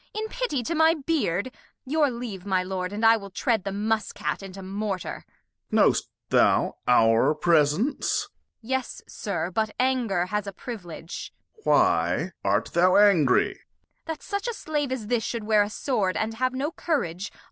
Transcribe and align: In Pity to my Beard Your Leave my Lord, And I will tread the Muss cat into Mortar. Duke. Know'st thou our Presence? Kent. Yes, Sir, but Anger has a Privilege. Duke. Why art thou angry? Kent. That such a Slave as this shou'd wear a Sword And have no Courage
In 0.15 0.29
Pity 0.29 0.63
to 0.63 0.73
my 0.73 0.95
Beard 0.95 1.51
Your 1.85 2.09
Leave 2.09 2.43
my 2.43 2.63
Lord, 2.63 2.91
And 2.91 3.05
I 3.05 3.17
will 3.17 3.29
tread 3.29 3.63
the 3.65 3.71
Muss 3.71 4.11
cat 4.11 4.41
into 4.41 4.63
Mortar. 4.63 5.25
Duke. 5.69 5.73
Know'st 5.73 6.09
thou 6.29 6.77
our 6.87 7.35
Presence? 7.35 8.23
Kent. 8.25 8.31
Yes, 8.63 9.01
Sir, 9.07 9.51
but 9.51 9.69
Anger 9.79 10.25
has 10.25 10.47
a 10.47 10.51
Privilege. 10.53 11.31
Duke. 11.57 11.65
Why 11.67 12.31
art 12.43 12.71
thou 12.73 12.95
angry? 12.97 13.49
Kent. 13.53 13.59
That 14.07 14.23
such 14.23 14.47
a 14.47 14.55
Slave 14.55 14.91
as 14.91 15.05
this 15.05 15.23
shou'd 15.23 15.43
wear 15.43 15.61
a 15.61 15.69
Sword 15.69 16.17
And 16.17 16.33
have 16.33 16.55
no 16.55 16.71
Courage 16.71 17.31